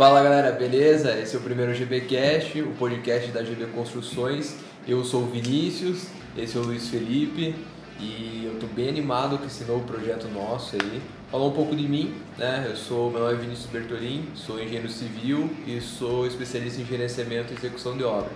Fala 0.00 0.22
galera, 0.22 0.52
beleza? 0.52 1.14
Esse 1.20 1.36
é 1.36 1.38
o 1.38 1.42
primeiro 1.42 1.74
GBcast, 1.74 2.58
o 2.62 2.72
podcast 2.76 3.30
da 3.32 3.44
GB 3.44 3.66
Construções. 3.66 4.56
Eu 4.88 5.04
sou 5.04 5.24
o 5.24 5.26
Vinícius, 5.26 6.06
esse 6.34 6.56
é 6.56 6.58
o 6.58 6.64
Luiz 6.64 6.88
Felipe 6.88 7.54
e 8.00 8.46
eu 8.46 8.58
tô 8.58 8.66
bem 8.66 8.88
animado 8.88 9.36
com 9.36 9.44
esse 9.44 9.62
novo 9.64 9.84
projeto 9.84 10.26
nosso 10.28 10.74
aí. 10.76 11.02
Falar 11.30 11.44
um 11.44 11.52
pouco 11.52 11.76
de 11.76 11.86
mim, 11.86 12.14
né? 12.38 12.64
Eu 12.66 12.76
sou, 12.76 13.10
meu 13.10 13.20
nome 13.20 13.34
é 13.34 13.36
Vinícius 13.36 13.66
Bertolin, 13.70 14.26
sou 14.34 14.58
engenheiro 14.58 14.88
civil 14.88 15.50
e 15.66 15.78
sou 15.82 16.26
especialista 16.26 16.80
em 16.80 16.86
gerenciamento 16.86 17.52
e 17.52 17.56
execução 17.56 17.94
de 17.94 18.02
obra. 18.02 18.30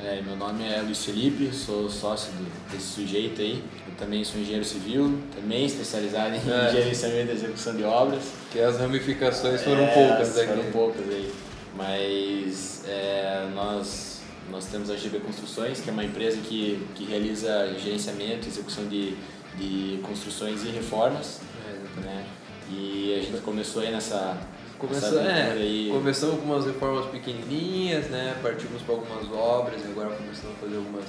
É, 0.00 0.20
meu 0.22 0.36
nome 0.36 0.64
é 0.66 0.80
Luiz 0.80 1.04
Felipe, 1.04 1.52
sou 1.54 1.88
sócio 1.88 2.32
do, 2.32 2.70
desse 2.72 2.86
sujeito 2.94 3.40
aí. 3.40 3.62
Eu 3.86 3.94
também 3.96 4.24
sou 4.24 4.40
engenheiro 4.40 4.64
civil, 4.64 5.18
também 5.34 5.64
especializado 5.66 6.34
em 6.34 6.38
É. 6.50 6.70
gerenciamento 6.72 7.30
e 7.30 7.34
execução 7.34 7.76
de 7.76 7.84
obras. 7.84 8.22
Que 8.50 8.60
as 8.60 8.78
ramificações 8.78 9.62
foram 9.62 9.82
É, 9.84 9.94
poucas 10.08 10.38
aqui. 10.38 10.48
Foram 10.48 10.70
poucas 10.72 11.08
aí. 11.08 11.32
Mas 11.76 12.84
é, 12.88 13.48
nós, 13.54 14.22
nós 14.50 14.66
temos 14.66 14.90
a 14.90 14.96
GB 14.96 15.20
Construções, 15.20 15.80
que 15.80 15.88
é 15.90 15.92
uma 15.92 16.04
empresa 16.04 16.38
que, 16.38 16.84
que 16.94 17.04
realiza 17.04 17.72
gerenciamento 17.78 18.46
e 18.46 18.48
execução 18.48 18.86
de, 18.88 19.14
de 19.56 20.00
construções 20.02 20.64
e 20.64 20.68
reformas. 20.68 21.40
É, 21.68 22.00
Né? 22.00 22.26
E 22.70 23.14
a 23.18 23.22
gente 23.22 23.40
começou 23.42 23.82
aí 23.82 23.90
nessa, 23.92 24.36
Começou, 24.82 25.20
é, 25.20 25.52
aí. 25.52 25.90
começamos 25.92 26.40
com 26.40 26.46
umas 26.46 26.66
reformas 26.66 27.06
pequenininhas, 27.06 28.06
né? 28.08 28.36
Partimos 28.42 28.82
para 28.82 28.96
algumas 28.96 29.30
obras 29.30 29.80
e 29.80 29.84
agora 29.84 30.10
começamos 30.10 30.56
a 30.56 30.60
fazer 30.60 30.76
algumas 30.76 31.04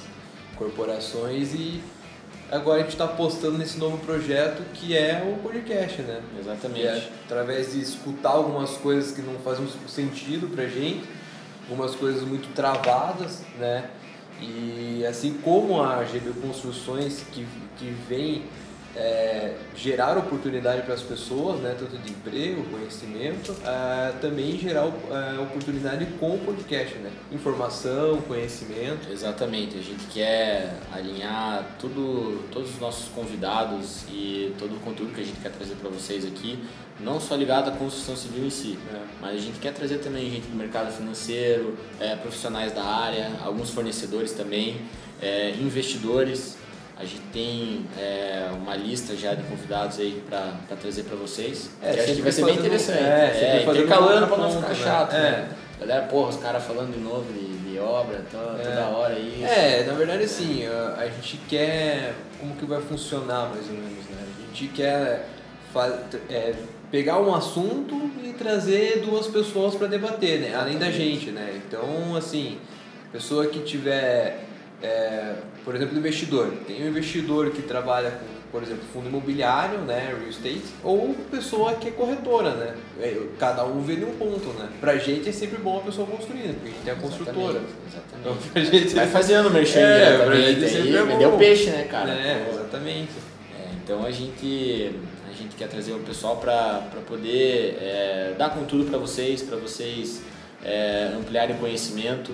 corporações 0.56 1.56
e 1.56 1.82
agora 2.52 2.82
a 2.82 2.84
gente 2.84 2.92
está 2.92 3.06
apostando 3.06 3.58
nesse 3.58 3.80
novo 3.80 3.98
projeto 4.06 4.62
que 4.76 4.96
é 4.96 5.24
o 5.28 5.42
podcast, 5.42 6.04
né? 6.04 6.22
Exatamente. 6.40 6.86
É 6.86 7.10
através 7.26 7.72
de 7.72 7.82
escutar 7.82 8.30
algumas 8.30 8.78
coisas 8.78 9.12
que 9.12 9.24
não 9.24 9.40
fazem 9.40 9.68
sentido 9.88 10.48
pra 10.54 10.68
gente, 10.68 11.10
algumas 11.68 11.96
coisas 11.96 12.22
muito 12.22 12.54
travadas, 12.54 13.42
né? 13.58 13.90
E 14.40 15.04
assim 15.04 15.34
como 15.44 15.82
a 15.82 16.06
GB 16.06 16.32
Construções 16.40 17.24
que, 17.32 17.48
que 17.80 17.90
vem 18.08 18.44
é, 18.96 19.56
gerar 19.76 20.18
oportunidade 20.18 20.84
para 20.84 20.94
as 20.94 21.02
pessoas, 21.02 21.60
né, 21.62 21.76
tanto 21.78 21.98
de 21.98 22.12
emprego, 22.12 22.64
conhecimento, 22.66 23.56
é, 23.66 24.14
também 24.22 24.58
gerar 24.60 24.86
é, 24.86 25.40
oportunidade 25.40 26.06
com 26.20 26.36
o 26.36 26.40
podcast, 26.40 26.96
né? 27.00 27.12
Informação, 27.32 28.22
conhecimento. 28.22 29.12
Exatamente, 29.12 29.78
a 29.78 29.82
gente 29.82 30.06
quer 30.14 30.78
alinhar 30.92 31.76
tudo, 31.80 32.44
todos 32.52 32.70
os 32.72 32.80
nossos 32.80 33.10
convidados 33.10 34.04
e 34.10 34.54
todo 34.60 34.76
o 34.76 34.80
conteúdo 34.80 35.14
que 35.14 35.22
a 35.22 35.26
gente 35.26 35.40
quer 35.40 35.52
trazer 35.52 35.76
para 35.76 35.90
vocês 35.90 36.26
aqui, 36.26 36.60
não 37.00 37.20
só 37.20 37.36
ligado 37.36 37.70
à 37.70 37.72
construção 37.72 38.16
civil 38.16 38.46
em 38.46 38.50
si, 38.52 38.78
É. 38.94 39.00
mas 39.20 39.36
a 39.36 39.40
gente 39.40 39.60
quer 39.60 39.74
trazer 39.74 39.98
também 39.98 40.30
gente 40.30 40.48
do 40.48 40.56
mercado 40.56 40.92
financeiro, 40.96 41.76
é, 42.00 42.16
profissionais 42.16 42.72
da 42.72 42.84
área, 42.84 43.32
alguns 43.44 43.72
fornecedores 43.72 44.34
também, 44.34 44.80
é, 45.22 45.52
investidores. 45.60 46.58
A 46.96 47.04
gente 47.04 47.22
tem 47.34 47.86
é, 47.98 48.50
uma 48.54 48.76
lista 48.76 49.16
já 49.16 49.34
de 49.34 49.44
convidados 49.44 50.00
aí 50.00 50.24
para 50.30 50.54
trazer 50.80 51.04
para 51.04 51.16
vocês. 51.16 51.72
É, 51.82 51.92
que 51.94 52.00
acho 52.00 52.16
que 52.16 52.22
vai 52.22 52.32
ser 52.32 52.46
bem 52.46 52.56
interessante. 52.56 53.00
é, 53.00 53.64
fazendo 53.66 53.84
intercalando 53.84 54.28
para 54.28 54.38
não 54.38 54.52
ficar 54.52 54.70
né? 54.70 54.76
chato. 54.76 55.14
É. 55.14 55.20
Né? 55.32 55.50
Galera, 55.80 56.04
porra, 56.06 56.30
os 56.30 56.38
caras 56.38 56.64
falando 56.64 56.94
de 56.94 57.00
novo 57.00 57.26
de, 57.34 57.72
de 57.72 57.80
obra, 57.80 58.20
to- 58.32 58.64
toda 58.64 58.88
hora 58.90 59.18
isso. 59.18 59.44
É, 59.44 59.84
na 59.84 59.94
verdade 59.94 60.24
assim, 60.24 60.66
a, 60.68 60.96
a 61.00 61.06
gente 61.08 61.38
quer. 61.50 62.14
Como 62.40 62.56
que 62.56 62.66
vai 62.66 62.80
funcionar 62.82 63.50
mais 63.50 63.68
ou 63.68 63.74
menos, 63.74 64.06
né? 64.10 64.22
A 64.22 64.48
gente 64.48 64.68
quer 64.74 65.28
é, 66.30 66.54
pegar 66.92 67.20
um 67.20 67.34
assunto 67.34 68.12
e 68.24 68.34
trazer 68.34 69.00
duas 69.00 69.28
pessoas 69.28 69.74
para 69.76 69.88
debater, 69.88 70.40
né? 70.42 70.56
Além 70.56 70.78
da 70.78 70.92
gente, 70.92 71.32
né? 71.32 71.60
Então, 71.68 72.16
assim, 72.16 72.60
pessoa 73.12 73.48
que 73.48 73.60
tiver. 73.62 74.46
É, 74.84 75.34
por 75.64 75.74
exemplo, 75.76 75.98
investidor. 75.98 76.52
Tem 76.68 76.84
um 76.84 76.88
investidor 76.90 77.50
que 77.52 77.62
trabalha 77.62 78.12
com, 78.12 78.26
por 78.52 78.62
exemplo, 78.62 78.84
fundo 78.94 79.08
imobiliário, 79.08 79.80
né, 79.80 80.08
real 80.10 80.30
estate, 80.30 80.62
ou 80.84 81.16
pessoa 81.32 81.74
que 81.76 81.88
é 81.88 81.92
corretora, 81.92 82.52
né? 82.52 82.76
É, 83.00 83.18
Cada 83.40 83.66
um 83.66 83.82
vê 83.82 83.96
de 83.96 84.04
um 84.06 84.12
ponto, 84.16 84.50
né? 84.60 84.68
Pra 84.80 84.98
gente 84.98 85.30
é 85.30 85.32
sempre 85.32 85.58
bom 85.58 85.78
a 85.80 85.82
pessoa 85.82 86.06
construindo, 86.06 86.54
porque 86.62 86.70
a 86.70 86.72
gente 86.78 86.90
é 86.90 86.92
a 86.92 86.96
construtora. 86.96 87.62
Exatamente. 87.88 88.50
Então, 88.54 88.64
gente 88.64 88.94
Vai 88.96 89.08
fazendo 89.08 89.50
merchan 89.50 89.80
É, 89.80 90.26
pra 90.26 90.36
gente 90.36 90.64
aí, 90.64 90.70
sempre 90.70 90.96
é 90.98 91.04
vendeu 91.04 91.32
bom. 91.32 91.38
peixe, 91.38 91.70
né, 91.72 91.88
cara? 91.90 92.12
É, 92.12 92.48
exatamente. 92.52 93.12
é, 93.60 93.68
então 93.84 94.06
a 94.06 94.12
gente, 94.12 94.92
a 95.30 95.34
gente 95.34 95.56
quer 95.56 95.68
trazer 95.68 95.94
o 95.94 96.00
pessoal 96.00 96.38
para 96.38 96.82
poder 97.08 97.78
é, 97.82 98.34
dar 98.38 98.50
conteúdo 98.52 98.90
para 98.90 99.00
vocês, 99.00 99.42
para 99.42 99.58
vocês 99.58 100.22
é, 100.64 101.12
ampliarem 101.18 101.56
conhecimento. 101.58 102.32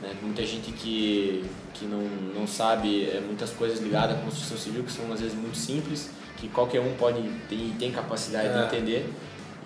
Né? 0.00 0.14
Muita 0.22 0.44
gente 0.44 0.72
que, 0.72 1.44
que 1.74 1.84
não, 1.84 2.02
não 2.34 2.46
sabe 2.46 3.04
é, 3.04 3.20
muitas 3.20 3.50
coisas 3.50 3.80
ligadas 3.80 4.16
à 4.16 4.20
construção 4.20 4.56
civil, 4.56 4.82
que 4.82 4.92
são 4.92 5.12
às 5.12 5.20
vezes 5.20 5.36
muito 5.36 5.56
simples, 5.56 6.10
que 6.36 6.48
qualquer 6.48 6.80
um 6.80 6.94
pode 6.94 7.22
ter, 7.48 7.74
tem 7.78 7.92
capacidade 7.92 8.48
É. 8.48 8.52
de 8.52 8.64
entender. 8.64 9.12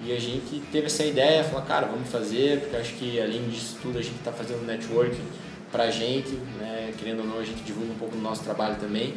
E 0.04 0.12
a 0.12 0.20
gente 0.20 0.60
teve 0.72 0.86
essa 0.86 1.04
ideia, 1.04 1.44
falou, 1.44 1.62
cara, 1.62 1.86
vamos 1.86 2.08
fazer, 2.08 2.60
porque 2.60 2.76
acho 2.76 2.94
que 2.94 3.20
além 3.20 3.48
disso 3.48 3.78
tudo 3.80 3.98
a 3.98 4.02
gente 4.02 4.16
está 4.16 4.32
fazendo 4.32 4.66
networking 4.66 5.22
pra 5.70 5.90
gente, 5.90 6.30
né? 6.58 6.92
querendo 6.98 7.20
ou 7.20 7.26
não 7.26 7.38
a 7.38 7.44
gente 7.44 7.62
divulga 7.62 7.92
um 7.92 7.96
pouco 7.96 8.16
do 8.16 8.22
nosso 8.22 8.42
trabalho 8.42 8.76
também. 8.76 9.14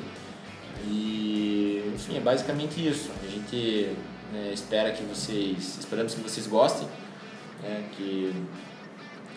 E 0.85 1.84
enfim, 1.94 2.17
é 2.17 2.19
basicamente 2.19 2.85
isso. 2.88 3.09
A 3.23 3.28
gente 3.28 3.89
né, 4.31 4.51
espera 4.53 4.91
que 4.91 5.03
vocês, 5.03 5.78
esperamos 5.79 6.13
que 6.13 6.22
vocês 6.22 6.45
gostem, 6.47 6.88
né, 7.63 7.84
que 7.97 8.34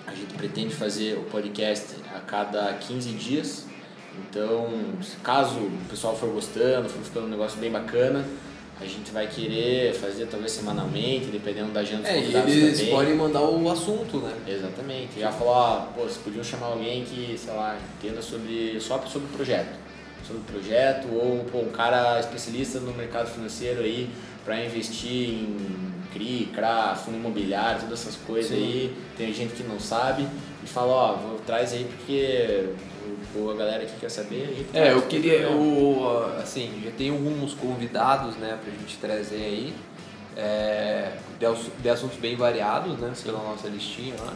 a 0.06 0.14
gente 0.14 0.34
pretende 0.34 0.74
fazer 0.74 1.16
o 1.18 1.22
podcast 1.24 1.96
a 2.14 2.20
cada 2.20 2.72
15 2.74 3.10
dias. 3.12 3.66
Então, 4.28 4.68
caso 5.22 5.58
o 5.60 5.80
pessoal 5.88 6.16
for 6.16 6.28
gostando, 6.30 6.88
for 6.88 7.02
ficando 7.02 7.26
um 7.26 7.30
negócio 7.30 7.58
bem 7.58 7.70
bacana, 7.70 8.24
a 8.80 8.84
gente 8.84 9.10
vai 9.12 9.26
querer 9.26 9.94
fazer 9.94 10.26
talvez 10.26 10.52
semanalmente, 10.52 11.26
dependendo 11.26 11.70
da 11.70 11.80
agenda 11.80 12.02
dos 12.02 12.10
É, 12.10 12.18
e 12.18 12.20
convidados 12.22 12.52
eles 12.54 12.78
também. 12.78 12.94
podem 12.94 13.14
mandar 13.14 13.42
o 13.42 13.70
assunto, 13.70 14.18
né? 14.18 14.34
Exatamente. 14.48 15.20
Já 15.20 15.30
falou, 15.30 15.54
ah, 15.54 15.88
pô, 15.94 16.02
vocês 16.02 16.16
podiam 16.18 16.42
chamar 16.42 16.68
alguém 16.68 17.04
que, 17.04 17.36
sei 17.38 17.52
lá, 17.54 17.78
entenda 17.98 18.20
sobre, 18.22 18.78
só 18.80 18.98
sobre 19.06 19.28
o 19.28 19.30
projeto. 19.32 19.78
Sobre 20.30 20.36
o 20.38 20.41
projeto, 20.44 21.08
ou 21.12 21.44
pô, 21.50 21.58
um 21.58 21.70
cara 21.72 22.20
especialista 22.20 22.78
no 22.78 22.92
mercado 22.94 23.28
financeiro 23.28 23.80
aí 23.80 24.08
para 24.44 24.64
investir 24.64 25.10
em 25.30 25.56
CRI, 26.12 26.50
CRA, 26.54 26.94
fundo 26.94 27.16
imobiliário, 27.16 27.80
todas 27.80 28.00
essas 28.00 28.14
coisas 28.16 28.50
Sim. 28.52 28.56
aí. 28.56 28.96
Tem 29.16 29.32
gente 29.34 29.54
que 29.54 29.64
não 29.64 29.80
sabe 29.80 30.26
e 30.62 30.66
fala, 30.68 30.92
ó, 30.92 31.12
vou, 31.14 31.38
traz 31.41 31.72
aí 31.72 31.84
porque 31.84 32.68
pô, 33.32 33.50
a 33.50 33.54
galera 33.56 33.84
que 33.84 33.98
quer 33.98 34.08
saber, 34.08 34.66
É, 34.72 34.80
traz 34.82 34.94
eu 34.94 35.02
queria, 35.02 35.32
eu, 35.34 36.32
assim, 36.41 36.80
já 36.84 36.91
tem 36.92 37.10
alguns 37.10 37.54
convidados, 37.54 38.36
né, 38.36 38.56
pra 38.62 38.72
gente 38.72 38.97
trazer 38.98 39.36
aí, 39.36 39.74
é, 40.36 41.12
de, 41.41 41.47
ass- 41.47 41.70
de 41.82 41.88
assuntos 41.91 42.18
bem 42.18 42.36
variados, 42.36 42.97
né, 42.98 43.12
pela 43.24 43.38
nossa 43.42 43.66
listinha 43.68 44.14
lá. 44.20 44.32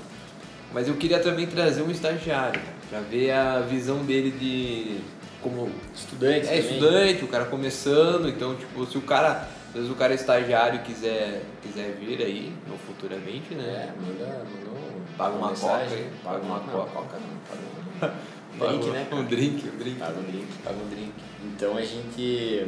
Mas 0.72 0.88
eu 0.88 0.94
queria 0.97 1.21
também 1.21 1.47
trazer 1.47 1.82
um 1.82 1.91
estagiário, 1.91 2.61
pra 2.91 2.99
ver 3.00 3.31
a 3.31 3.61
visão 3.61 3.99
dele 4.05 4.31
de 4.32 5.00
como 5.44 5.71
Estudantes 5.94 6.49
é 6.49 6.56
também. 6.56 6.72
estudante, 6.72 7.25
o 7.25 7.28
cara 7.28 7.44
começando, 7.44 8.28
então, 8.28 8.56
tipo, 8.56 8.84
se 8.87 8.99
o 8.99 9.03
cara, 9.03 9.47
às 9.69 9.75
vezes 9.75 9.91
o 9.91 9.94
cara 9.94 10.12
é 10.12 10.16
estagiário 10.16 10.81
quiser, 10.81 11.43
quiser 11.62 11.97
vir 12.00 12.21
aí, 12.22 12.53
no 12.66 12.77
futuramente, 12.78 13.53
É, 13.53 13.56
né, 13.56 13.94
manda, 14.00 14.27
manda 14.27 14.71
um- 14.71 14.94
Paga 15.16 15.37
uma 15.37 15.50
mensagem, 15.50 15.88
coca 15.88 15.94
aí, 15.94 16.10
paga 16.25 16.44
uma 16.44 16.59
não, 16.59 16.66
coca. 16.66 16.91
coca 16.91 17.16
não, 17.21 17.38
paga 17.49 17.62
um 17.62 18.59
paga 18.59 18.72
drink, 18.72 18.91
né? 18.91 19.06
Um 19.12 19.25
drink, 19.25 19.69
um 19.69 19.78
drink. 19.78 19.99
Paga 20.00 20.19
um 20.19 20.22
drink. 20.25 20.47
Paga 20.65 20.77
um 20.77 20.88
drink. 20.88 21.12
Então 21.44 21.76
a 21.76 21.82
gente, 21.82 22.66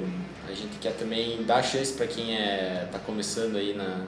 a 0.49 0.53
gente 0.53 0.79
quer 0.81 0.93
também 0.93 1.43
dar 1.45 1.63
chance 1.63 1.93
para 1.95 2.07
quem 2.07 2.37
é, 2.37 2.89
tá 2.93 2.99
começando 3.01 3.57
aí 3.57 3.75
na, 3.75 4.05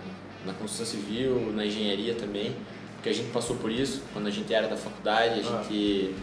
na 0.47 0.53
construção 0.53 0.87
civil, 0.87 1.53
na 1.55 1.65
engenharia 1.67 2.15
também, 2.15 2.55
porque 2.95 3.09
a 3.09 3.13
gente 3.15 3.31
passou 3.31 3.57
por 3.57 3.71
isso 3.73 4.03
quando 4.13 4.27
a 4.27 4.31
gente 4.31 4.53
era 4.53 4.69
da 4.69 4.77
faculdade, 4.77 5.41
a 5.41 5.59
Ah. 5.59 5.63
gente 5.63 6.15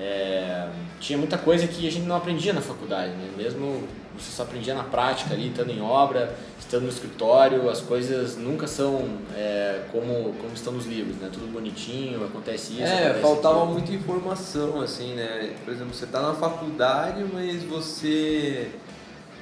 é, 0.00 0.68
tinha 0.98 1.18
muita 1.18 1.36
coisa 1.36 1.66
que 1.68 1.86
a 1.86 1.90
gente 1.90 2.06
não 2.06 2.16
aprendia 2.16 2.52
na 2.52 2.62
faculdade, 2.62 3.12
né? 3.12 3.30
mesmo 3.36 3.86
você 4.18 4.30
só 4.32 4.42
aprendia 4.42 4.74
na 4.74 4.84
prática 4.84 5.34
ali, 5.34 5.48
estando 5.48 5.70
em 5.70 5.80
obra, 5.80 6.34
estando 6.58 6.82
no 6.82 6.88
escritório, 6.88 7.68
as 7.68 7.80
coisas 7.80 8.36
nunca 8.36 8.66
são 8.66 9.08
é, 9.36 9.82
como, 9.92 10.34
como 10.34 10.52
estão 10.54 10.72
nos 10.72 10.86
livros, 10.86 11.16
né? 11.16 11.30
Tudo 11.32 11.50
bonitinho, 11.50 12.24
acontece 12.24 12.72
isso. 12.74 12.82
É, 12.82 13.06
acontece 13.06 13.20
faltava 13.20 13.58
aquilo. 13.58 13.72
muita 13.72 13.92
informação, 13.92 14.80
assim, 14.80 15.14
né? 15.14 15.54
Por 15.64 15.72
exemplo, 15.72 15.94
você 15.94 16.06
tá 16.06 16.20
na 16.20 16.34
faculdade, 16.34 17.24
mas 17.32 17.62
você 17.62 18.70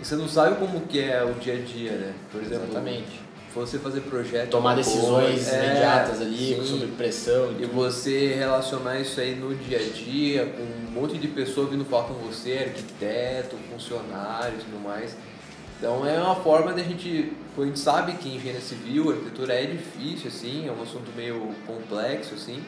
você 0.00 0.14
não 0.14 0.28
sabe 0.28 0.56
como 0.56 0.82
que 0.82 1.00
é 1.00 1.24
o 1.24 1.34
dia 1.34 1.54
a 1.54 1.60
dia, 1.60 1.92
né? 1.92 2.14
Por 2.30 2.40
exemplo, 2.40 2.64
Exatamente. 2.64 3.27
Você 3.54 3.78
fazer 3.78 4.00
projeto, 4.02 4.50
Tomar 4.50 4.76
decisões 4.76 5.34
coisa, 5.34 5.56
é, 5.56 5.64
imediatas 5.64 6.20
ali, 6.20 6.54
sim. 6.54 6.64
sob 6.64 6.86
pressão. 6.92 7.54
E 7.58 7.64
você 7.66 8.34
relacionar 8.34 9.00
isso 9.00 9.20
aí 9.20 9.34
no 9.34 9.54
dia 9.54 9.78
a 9.78 9.82
dia, 9.82 10.46
com 10.46 10.62
um 10.62 11.00
monte 11.00 11.18
de 11.18 11.28
pessoa 11.28 11.66
vindo 11.66 11.84
falar 11.84 12.04
com 12.04 12.14
você, 12.14 12.66
arquiteto, 12.68 13.56
funcionário 13.72 14.54
e 14.58 14.64
tudo 14.64 14.82
mais. 14.82 15.16
Então 15.78 16.04
é 16.06 16.20
uma 16.20 16.36
forma 16.36 16.72
de 16.72 16.80
a 16.80 16.84
gente, 16.84 17.32
a 17.56 17.64
gente 17.64 17.78
sabe 17.78 18.12
que 18.14 18.28
engenharia 18.28 18.60
civil, 18.60 19.10
arquitetura 19.10 19.54
é 19.54 19.66
difícil, 19.66 20.28
assim, 20.28 20.66
é 20.66 20.72
um 20.72 20.82
assunto 20.82 21.10
meio 21.16 21.54
complexo, 21.66 22.34
assim, 22.34 22.60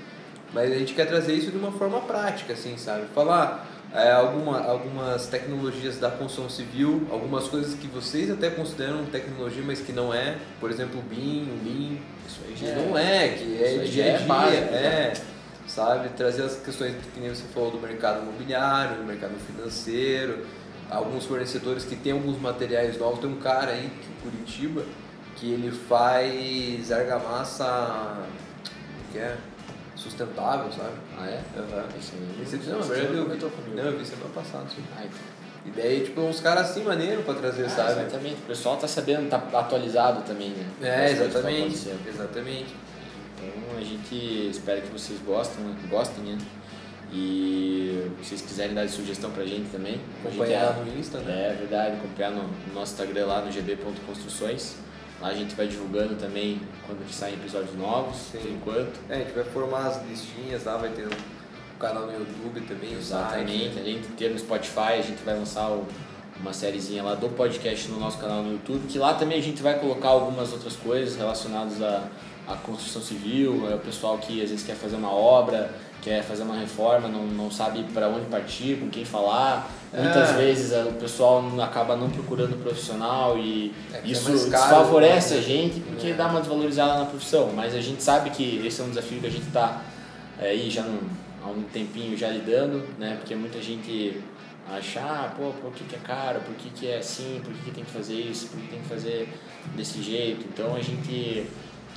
mas 0.53 0.73
a 0.73 0.75
gente 0.75 0.95
quer 0.95 1.07
trazer 1.07 1.35
isso 1.35 1.51
de 1.51 1.57
uma 1.57 1.73
forma 1.73 2.01
prática, 2.01 2.53
assim, 2.53 2.77
sabe? 2.77 3.07
Falar 3.15 3.67
é, 3.93 4.13
alguma, 4.13 4.61
algumas 4.61 5.27
tecnologias 5.27 5.99
da 5.99 6.11
construção 6.11 6.49
civil, 6.49 7.07
algumas 7.11 7.49
coisas 7.49 7.75
que 7.75 7.87
vocês 7.89 8.31
até 8.31 8.51
consideram 8.51 9.05
tecnologia, 9.07 9.63
mas 9.65 9.81
que 9.81 9.93
não 9.93 10.15
é, 10.15 10.37
por 10.61 10.71
exemplo, 10.71 11.01
o 11.01 11.03
BIM, 11.03 11.43
o 11.43 11.65
Lean, 11.65 11.99
Isso 12.27 12.41
aí 12.47 12.57
já 12.57 12.75
não 12.77 12.97
é, 12.97 13.29
que 13.29 13.63
é 13.63 13.79
dia 13.85 14.05
a 14.05 14.09
é 14.09 14.17
dia, 14.17 14.27
básico, 14.27 14.75
é, 14.75 14.81
né? 14.81 15.13
sabe? 15.67 16.09
Trazer 16.11 16.43
as 16.43 16.57
questões 16.57 16.95
que 17.15 17.21
nem 17.21 17.31
você 17.31 17.45
falou 17.53 17.71
do 17.71 17.79
mercado 17.79 18.23
imobiliário, 18.23 18.97
do 18.97 19.05
mercado 19.05 19.35
financeiro, 19.47 20.47
alguns 20.91 21.27
fornecedores 21.27 21.85
que 21.85 21.97
têm 21.97 22.13
alguns 22.13 22.41
materiais 22.41 22.99
novos. 22.99 23.21
Tem 23.21 23.31
um 23.31 23.37
cara 23.37 23.73
aí 23.73 23.89
que 23.89 24.29
em 24.29 24.31
Curitiba 24.31 24.85
que 25.37 25.53
ele 25.53 25.71
faz 25.71 26.93
argamassa 26.93 28.19
que 29.13 29.19
é 29.19 29.37
sustentável, 30.03 30.73
sabe? 30.73 30.95
Ah, 31.19 31.27
é? 31.27 31.43
Uhum. 31.57 31.99
Isso 31.99 32.13
aí. 32.15 32.43
Esse, 32.43 32.57
Você 32.57 32.71
não, 32.71 32.79
na 32.79 32.87
já 32.87 32.95
verdade 32.95 33.17
eu 33.19 33.29
vi, 33.51 33.77
não, 33.77 33.85
eu 33.85 33.99
vi 33.99 34.05
semana 34.05 34.31
passada. 34.35 34.65
Sim. 34.69 34.83
Ah, 34.97 35.05
então. 35.05 35.41
E 35.67 35.71
daí, 35.71 36.01
tipo, 36.05 36.21
uns 36.23 36.41
caras 36.41 36.71
assim 36.71 36.83
maneiro 36.83 37.23
pra 37.23 37.35
trazer, 37.35 37.67
Ah, 37.67 37.69
sabe? 37.69 37.91
Exatamente. 38.01 38.37
O 38.37 38.47
pessoal 38.47 38.77
tá 38.79 38.89
sabendo, 38.89 39.29
tá 39.29 39.37
atualizado 39.59 40.23
também, 40.23 40.51
né? 40.51 40.67
É, 40.81 41.11
estão 41.13 41.27
exatamente. 41.27 41.89
Exatamente. 42.09 42.75
Então 43.37 43.79
a 43.79 43.81
gente 43.83 44.49
espera 44.51 44.81
que 44.81 44.89
vocês 44.89 45.21
gostem, 45.21 45.63
né? 45.65 45.77
gostem, 45.89 46.25
né? 46.25 46.39
E 47.13 48.11
se 48.23 48.29
vocês 48.29 48.41
quiserem 48.43 48.75
dar 48.75 48.89
sugestão 48.89 49.31
pra 49.33 49.45
gente 49.45 49.69
também, 49.71 49.95
a 50.25 50.29
gente 50.31 50.35
Acompanhar 50.41 50.79
é- 50.79 50.85
no 50.85 50.99
Insta, 50.99 51.19
né? 51.19 51.51
É 51.53 51.57
verdade, 51.59 51.97
acompanhar 51.97 52.31
no, 52.31 52.43
no 52.43 52.75
nosso 52.75 52.93
Instagram 52.93 53.27
lá 53.27 53.41
no 53.43 53.53
gb.construções. 53.53 54.77
Lá 55.21 55.29
a 55.29 55.35
gente 55.35 55.55
vai 55.55 55.67
divulgando 55.67 56.15
também 56.17 56.61
quando 56.87 57.07
saem 57.13 57.35
episódios 57.35 57.75
novos, 57.77 58.17
Sim. 58.33 58.39
por 58.39 58.51
enquanto. 58.51 59.01
É, 59.09 59.15
a 59.17 59.19
gente 59.19 59.33
vai 59.33 59.45
formar 59.45 59.87
as 59.89 60.03
listinhas 60.07 60.65
lá, 60.65 60.77
vai 60.79 60.91
ter 60.91 61.07
um 61.07 61.79
canal 61.79 62.07
no 62.07 62.13
YouTube 62.13 62.61
também, 62.63 62.93
Exatamente. 62.95 63.75
site. 63.75 63.79
Além 63.81 64.01
de 64.01 64.09
ter 64.09 64.31
no 64.31 64.39
Spotify, 64.39 64.95
a 64.99 65.03
gente 65.03 65.23
vai 65.23 65.35
lançar 65.35 65.69
o- 65.71 65.87
uma 66.41 66.55
sériezinha 66.55 67.03
lá 67.03 67.15
do 67.15 67.29
podcast 67.29 67.89
no 67.89 68.01
nosso 68.01 68.17
canal 68.19 68.43
no 68.43 68.53
YouTube, 68.53 68.87
que 68.89 68.99
lá 68.99 69.13
também 69.13 69.39
a 69.39 69.43
gente 69.43 69.63
vai 69.63 69.79
colocar 69.79 70.09
algumas 70.09 70.53
outras 70.53 70.75
coisas 70.75 71.17
relacionadas 71.17 71.83
à, 71.83 72.05
à 72.49 72.57
construção 72.57 73.03
civil, 73.03 73.69
é 73.71 73.75
o 73.75 73.79
pessoal 73.79 74.17
que 74.17 74.43
às 74.43 74.49
vezes 74.49 74.65
quer 74.65 74.75
fazer 74.75 74.97
uma 74.97 75.13
obra, 75.13 75.71
quer 76.03 76.23
fazer 76.23 76.43
uma 76.43 76.57
reforma, 76.57 77.09
não, 77.09 77.25
não 77.27 77.51
sabe 77.51 77.85
para 77.93 78.09
onde 78.09 78.27
partir, 78.27 78.79
com 78.79 78.89
quem 78.89 79.05
falar. 79.05 79.71
Muitas 79.93 80.31
É. 80.31 80.33
vezes 80.35 80.73
é, 80.73 80.83
o 80.85 80.93
pessoal 80.93 81.43
acaba 81.61 81.97
não 81.97 82.09
procurando 82.11 82.57
profissional 82.63 83.37
e 83.39 83.73
É, 83.93 83.99
é 83.99 84.03
isso 84.07 84.31
desfavorece 84.49 85.35
né? 85.35 85.41
a 85.41 85.43
gente 85.43 85.81
porque 85.81 86.09
É. 86.09 86.13
dá 86.15 86.27
uma 86.29 86.41
desvalorizada 86.41 87.01
na 87.01 87.07
profissão. 87.07 87.53
Mas 87.55 87.75
a 87.75 87.81
gente 87.81 88.03
sabe 88.03 88.31
que 88.31 88.65
esse 88.67 88.81
é 88.81 88.85
um 88.85 88.89
desafio 88.89 89.21
que 89.21 89.27
a 89.27 89.31
gente 89.31 89.47
está 89.49 89.83
aí 90.39 90.71
já 90.71 90.83
num- 90.83 91.09
há 91.45 91.49
um 91.49 91.63
tempinho 91.65 92.17
já 92.17 92.29
lidando, 92.29 92.85
né? 92.99 93.17
Porque 93.19 93.35
muita 93.35 93.61
gente 93.61 94.21
acha, 94.71 95.01
ah, 95.01 95.35
pô, 95.37 95.51
por 95.61 95.73
que, 95.73 95.85
que 95.85 95.97
é 95.97 95.99
caro, 95.99 96.41
por 96.41 96.55
que, 96.55 96.71
que 96.71 96.87
é 96.89 96.99
assim, 96.99 97.41
por 97.45 97.53
que, 97.53 97.61
que 97.65 97.71
tem 97.73 97.85
que 97.85 97.91
fazer 97.91 98.15
isso, 98.15 98.47
por 98.49 98.61
que 98.61 98.69
tem 98.69 98.79
que 98.81 98.89
fazer 98.89 99.29
desse 99.77 100.01
jeito. 100.03 100.47
Então 100.53 100.75
a 100.77 100.81
gente 100.81 101.47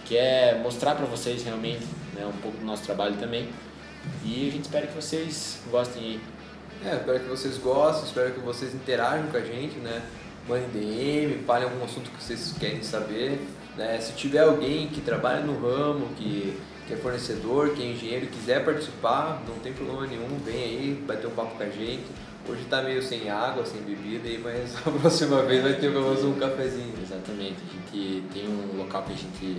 quer 0.06 0.60
mostrar 0.62 0.96
para 0.96 1.06
vocês 1.06 1.44
realmente 1.44 1.86
né, 2.16 2.26
um 2.26 2.38
pouco 2.42 2.58
do 2.58 2.66
nosso 2.66 2.84
trabalho 2.84 3.16
também. 3.18 3.48
E 4.26 4.48
a 4.48 4.52
gente 4.52 4.64
espera 4.64 4.88
que 4.88 4.96
vocês 4.96 5.60
gostem 5.70 6.04
aí. 6.04 6.22
É, 6.86 6.96
espero 6.96 7.20
que 7.20 7.30
vocês 7.30 7.58
gostem, 7.58 8.06
espero 8.06 8.34
que 8.34 8.40
vocês 8.42 8.74
interajam 8.74 9.28
com 9.28 9.38
a 9.38 9.42
gente, 9.42 9.78
né? 9.80 10.02
Mandem 10.48 10.70
DM, 10.70 11.44
falem 11.46 11.64
algum 11.64 11.84
assunto 11.84 12.10
que 12.10 12.22
vocês 12.22 12.54
querem 12.60 12.84
saber. 12.84 13.40
Né? 13.78 14.00
Se 14.02 14.14
tiver 14.14 14.40
alguém 14.40 14.88
que 14.88 15.02
trabalha 15.02 15.40
no 15.40 15.60
ramo, 15.60 16.08
que, 16.16 16.58
que 16.88 16.94
é 16.94 16.98
fornecedor, 16.98 17.70
que 17.70 17.82
é 17.82 17.86
engenheiro, 17.86 18.28
quiser 18.28 18.64
participar, 18.66 19.42
não 19.48 19.56
tem 19.60 19.72
problema 19.72 20.06
nenhum, 20.06 20.38
vem 20.44 20.64
aí, 20.64 21.04
bater 21.08 21.28
um 21.28 21.32
papo 21.32 21.56
com 21.56 21.64
a 21.64 21.70
gente. 21.70 22.06
Hoje 22.48 22.66
tá 22.66 22.82
meio 22.82 23.02
sem 23.02 23.30
água, 23.30 23.66
sem 23.66 23.82
bebida 23.82 24.28
aí, 24.28 24.38
mas 24.38 24.76
a 24.86 24.92
próxima 24.92 25.42
vez 25.44 25.64
vai 25.64 25.74
ter 25.74 25.92
pelo 25.92 26.10
menos 26.10 26.24
um 26.24 26.34
cafezinho. 26.34 26.94
Exatamente, 27.02 27.56
a 27.70 27.96
gente 27.96 28.24
tem 28.34 28.48
um 28.48 28.78
local 28.78 29.04
que 29.04 29.14
a 29.14 29.16
gente 29.16 29.58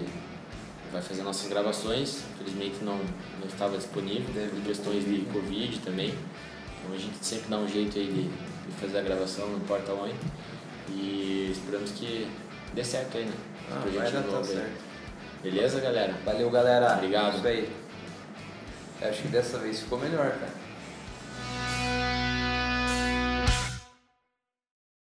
vai 0.94 1.02
fazer 1.02 1.22
nossas 1.22 1.48
gravações, 1.48 2.22
infelizmente 2.34 2.76
não, 2.82 2.96
não 3.40 3.48
estava 3.48 3.76
disponível, 3.76 4.32
Devido 4.32 4.54
por 4.54 4.66
questões 4.68 5.04
de 5.04 5.26
Covid. 5.32 5.78
Também. 5.80 6.14
Então 6.80 6.94
a 6.94 6.98
gente 6.98 7.16
sempre 7.20 7.48
dá 7.50 7.58
um 7.58 7.68
jeito 7.68 7.98
aí 7.98 8.06
de, 8.06 8.22
de 8.22 8.80
fazer 8.80 8.98
a 8.98 9.02
gravação, 9.02 9.48
não 9.48 9.56
importa 9.56 9.92
onde. 9.92 10.14
E 10.90 11.50
esperamos 11.50 11.90
que 11.90 12.28
dê 12.72 12.84
certo 12.84 13.18
aí, 13.18 13.24
né? 13.24 13.32
Ah, 13.70 13.82
vai 13.84 14.12
dar 14.12 14.38
aí. 14.38 14.44
certo. 14.44 14.84
Beleza, 15.42 15.80
galera? 15.80 16.14
Valeu, 16.24 16.50
galera. 16.50 16.94
Obrigado. 16.94 17.38
Isso 17.38 17.46
aí. 17.46 17.70
Acho 19.02 19.22
que 19.22 19.28
dessa 19.28 19.58
vez 19.58 19.80
ficou 19.80 19.98
melhor, 19.98 20.30
cara. 20.30 20.63